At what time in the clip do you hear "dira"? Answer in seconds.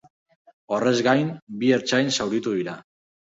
2.61-2.75